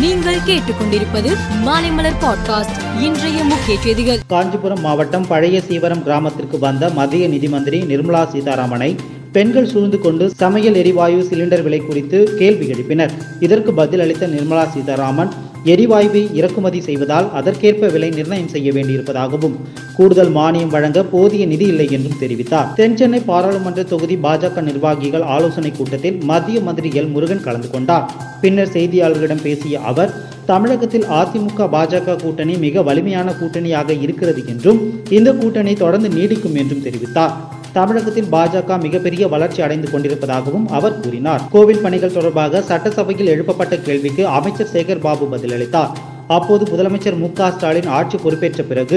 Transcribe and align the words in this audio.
நீங்கள் 0.00 0.36
கேட்டுக்கொண்டிருப்பது 0.36 1.36
மாலைமலர் 1.64 2.14
பாட்காஸ்ட். 2.22 3.00
இன்றைய 3.00 3.44
முக்கிய 3.44 3.80
செய்திகள். 3.80 4.18
காஞ்சிபுரம் 4.26 4.80
மாவட்டம் 4.80 5.26
பழைய 5.26 5.60
சீவரம் 5.60 6.02
கிராமத்திற்கு 6.02 6.58
வந்த 6.58 6.88
மத்திய 6.88 7.28
நிதி 7.28 7.48
மந்திரி 7.48 7.80
நிர்மலா 7.80 8.26
சீதாராமனை 8.28 8.96
பெண்கள் 9.32 9.68
சூழ்ந்து 9.68 9.98
கொண்டு 9.98 10.30
சமையல் 10.30 10.74
எரிவாயு 10.74 11.26
சிலிண்டர் 11.30 11.62
விலை 11.62 11.78
குறித்து 11.78 12.36
கேள்வி 12.38 12.66
எழுப்பினர். 12.66 13.10
இதற்கு 13.40 13.72
பதிலளித்த 13.72 14.26
நிர்மலா 14.26 14.68
சீதாராமன் 14.68 15.32
எரிவாயுவை 15.72 16.22
இறக்குமதி 16.38 16.80
செய்வதால் 16.86 17.28
அதற்கேற்ப 17.38 17.88
விலை 17.94 18.08
நிர்ணயம் 18.18 18.52
செய்ய 18.54 18.68
வேண்டியிருப்பதாகவும் 18.72 19.56
கூடுதல் 19.96 20.32
மானியம் 20.36 20.72
வழங்க 20.74 20.98
போதிய 21.12 21.46
நிதி 21.52 21.66
இல்லை 21.72 21.86
என்றும் 21.96 22.20
தெரிவித்தார். 22.22 22.68
தென்சென்னை 22.80 23.20
பாராளுமன்ற 23.30 23.82
தொகுதி 23.92 24.16
பாஜக 24.26 24.62
நிர்வாகிகள் 24.68 25.24
ஆலோசனை 25.36 25.72
கூட்டத்தில் 25.72 26.20
மத்திய 26.30 26.60
மந்திரி 26.60 26.90
எல். 27.00 27.10
முருகன் 27.14 27.44
கலந்து 27.46 27.70
கொண்டார். 27.70 28.06
பின்னர் 28.40 28.74
செய்தியாளர்களிடம் 28.76 29.44
பேசிய 29.46 29.80
அவர் 29.90 30.14
தமிழகத்தில் 30.52 31.06
அதிமுக 31.20 31.68
பாஜக 31.76 32.16
கூட்டணி 32.22 32.56
மிக 32.66 32.82
வலிமையான 32.88 33.28
கூட்டணியாக 33.40 34.00
இருக்கிறது 34.04 34.42
என்றும் 34.54 34.80
இந்த 35.18 35.32
கூட்டணி 35.42 35.74
தொடர்ந்து 35.84 36.08
நீடிக்கும் 36.08 36.58
என்றும் 36.62 36.84
தெரிவித்தார். 36.86 37.34
தமிழகத்தில் 37.76 38.32
பாஜக 38.34 38.76
மிகப்பெரிய 38.84 39.24
வளர்ச்சி 39.32 39.60
அடைந்து 39.66 39.88
கொண்டிருப்பதாகவும் 39.92 40.66
அவர் 40.76 41.00
கூறினார். 41.04 41.42
கோவில் 41.54 41.82
பணிகள் 41.84 42.16
தொடர்பாக 42.18 42.62
சட்டசபையில் 42.68 43.32
எழுப்பப்பட்ட 43.34 43.76
கேள்விக்கு 43.86 44.22
அமைச்சர் 44.38 44.72
சேகர் 44.74 45.04
பாபு 45.06 45.26
பதிலளித்தார். 45.32 45.90
அப்போது 46.36 46.64
முதலமைச்சர் 46.70 47.18
மு 47.22 47.28
ஸ்டாலின் 47.34 47.90
ஆட்சி 47.96 48.16
பொறுப்பேற்ற 48.22 48.62
பிறகு 48.70 48.96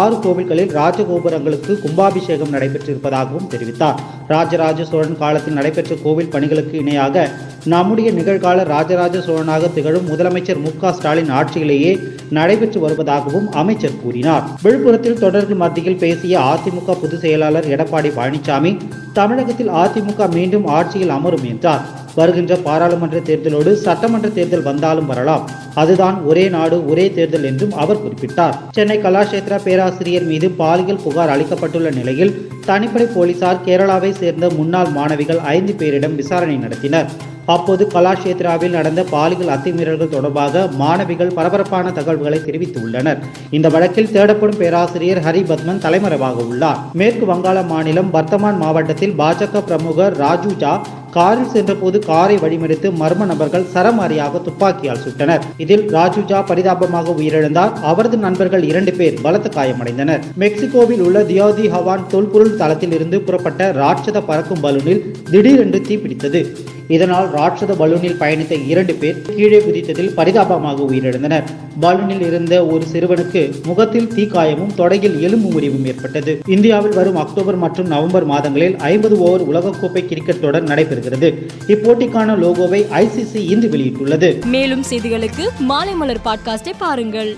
ஆறு 0.00 0.16
கோவில்களில் 0.24 0.74
ராஜகோபுரங்களுக்கு 0.80 1.72
கும்பாபிஷேகம் 1.84 2.52
நடைபெற்றிருப்பதாகவும் 2.54 3.48
தெரிவித்தார். 3.54 3.98
ராஜராஜ 4.34 4.84
சோழன் 4.90 5.18
காலத்தில் 5.22 5.58
நடைபெற்ற 5.58 5.94
கோவில் 6.04 6.30
பணிகளுக்கு 6.34 6.76
இணையாக 6.82 7.26
நம்முடைய 7.74 8.08
நிகழ்கால 8.18 8.64
ராஜராஜ 8.74 9.16
சோழனாக 9.26 9.72
திகழும் 9.74 10.08
முதலமைச்சர் 10.12 10.62
மு 10.66 10.92
ஸ்டாலின் 10.98 11.34
ஆட்சியிலேயே 11.40 11.92
நடைபெற்று 12.30 12.88
வருவதாகவும் 12.88 13.48
அமைச்சர் 13.50 14.00
கூறினார். 14.02 14.42
விழுப்புரத்தில் 14.64 15.20
தொடர்கள் 15.24 15.56
மத்தியில் 15.56 15.96
பேசிய 15.96 16.38
அதிமுக 16.38 16.86
பொதுச் 16.86 17.20
செயலாளர் 17.20 17.68
எடப்பாடி 17.68 18.12
பழனிசாமி 18.18 18.76
தமிழகத்தில் 19.12 19.70
அதிமுக 19.70 20.32
மீண்டும் 20.32 20.66
ஆட்சியில் 20.66 21.08
அமரும் 21.08 21.44
என்றார். 21.44 21.96
வருகின்ற 22.14 22.56
பாராளுமன்ற 22.56 23.18
தேர்தலோடு 23.18 23.72
சட்டமன்ற 23.72 24.28
தேர்தல் 24.28 24.62
வந்தாலும் 24.62 25.06
வரலாம். 25.06 25.50
அதுதான் 25.74 26.22
ஒரே 26.22 26.48
நாடு 26.48 26.88
ஒரே 26.88 27.12
தேர்தல் 27.12 27.44
என்றும் 27.44 27.72
அவர் 27.72 28.00
குறிப்பிட்டார். 28.04 28.54
சென்னை 28.70 28.98
கலாஷேத்ரா 28.98 29.58
பேராசிரியர் 29.64 30.22
மீது 30.22 30.50
பாலியல் 30.50 31.02
புகார் 31.04 31.28
அளிக்கப்பட்டுள்ள 31.28 31.94
நிலையில் 31.94 32.50
தனிப்படை 32.66 33.06
போலீசார் 33.14 33.64
கேரளாவை 33.64 34.10
சேர்ந்த 34.10 34.50
முன்னாள் 34.50 34.88
மாணவிகள் 34.88 35.38
ஐந்து 35.38 35.74
பேரிடம் 35.78 36.14
விசாரணை 36.14 36.56
நடத்தினர். 36.56 37.06
அப்போது 37.54 37.82
கலாஷேத்ராவில் 37.94 38.76
நடந்த 38.78 39.02
பாலியல் 39.12 39.52
அத்துமீறல்கள் 39.54 40.14
தொடர்பாக 40.14 40.64
மாணவிகள் 40.82 41.34
பரபரப்பான 41.38 41.92
தகவல்களை 41.98 42.38
தெரிவித்துள்ளனர். 42.46 43.20
இந்த 43.56 43.68
வழக்கில் 43.74 44.12
தேடப்படும் 44.16 44.60
பேராசிரியர் 44.62 45.22
ஹரி 45.26 45.42
பத்மன் 45.50 45.82
தலைமறைவாக 45.84 46.44
உள்ளார். 46.52 46.80
மேற்கு 47.00 47.26
வங்காள 47.32 47.58
மாநிலம் 47.72 48.12
வர்த்தமான் 48.16 48.62
மாவட்டத்தில் 48.64 49.16
பாஜக 49.20 49.64
பிரமுகர் 49.70 50.16
ராஜு 50.24 50.54
ஜா 50.62 50.72
காரில் 51.16 51.50
சென்றபோது 51.52 51.98
காரை 52.08 52.36
வழிமறித்து 52.42 52.88
மர்ம 53.02 53.26
நபர்கள் 53.30 53.68
சரமாரியாக 53.74 54.40
துப்பாக்கியால் 54.46 55.02
சுட்டனர். 55.04 55.44
இதில் 55.64 55.84
ராஜுஜா 55.96 56.38
பரிதாபமாக 56.50 57.14
உயிரிழந்தார். 57.20 57.72
அவரது 57.90 58.16
நண்பர்கள் 58.16 58.64
இரண்டு 58.70 58.92
பேர் 58.92 59.20
பலத்த 59.22 59.50
காயமடைந்தனர். 59.56 60.24
மெக்சிகோவில் 60.42 61.04
உள்ள 61.08 61.20
தியோதி 61.30 61.66
ஹவான் 61.74 62.08
தொல்பொருள் 62.14 62.58
தளத்தில் 62.62 62.92
இருந்து 62.92 63.20
புறப்பட்ட 63.20 63.70
ராட்சத 63.82 64.20
பறக்கும் 64.30 64.64
பலூனில் 64.64 65.04
திடீரென்று 65.30 65.80
தீப்பிடித்தது. 65.88 66.42
இதனால் 66.88 67.30
ராட்சத 67.30 67.74
பலூனில் 67.74 68.16
பயணித்த 68.20 68.66
இரண்டு 68.66 68.94
பேர் 68.94 69.22
கீழே 69.22 69.58
குதித்ததில் 69.58 70.14
பரிதாபமாக 70.14 70.82
உயிரிழந்தனர். 70.82 71.42
பலூனில் 71.82 72.20
இருந்த 72.20 72.66
ஒரு 72.66 72.84
சிறுவனுக்கு 72.92 73.64
முகத்தில் 73.64 74.08
தீக்காயமும் 74.16 74.74
தொடையில் 74.76 75.20
எலும்பு 75.20 75.60
முறிவும் 75.60 75.86
ஏற்பட்டது. 75.86 76.40
இந்தியாவில் 76.46 76.94
வரும் 76.94 77.16
அக்டோபர் 77.16 77.56
மற்றும் 77.56 77.86
நவம்பர் 77.86 78.24
மாதங்களில் 78.24 78.76
ஐம்பது 78.76 79.18
ஓவர் 79.18 79.48
உலகக்கோப்பை 79.48 80.06
கிரிக்கெட் 80.06 80.40
தொடர் 80.40 80.64
நடைபெறுகிறது. 80.64 81.30
இப்போட்டிக்கான 81.66 82.36
லோகோவை 82.44 82.84
ஐசிசி 82.92 83.36
இன்று 83.36 83.68
வெளியிட்டுள்ளது. 83.68 84.44
மேலும் 84.44 84.84
செய்திகளுக்கு 84.90 85.48
மாலைமலர் 85.68 86.24
பாட்காஸ்டை 86.24 86.72
பாருங்கள். 86.78 87.36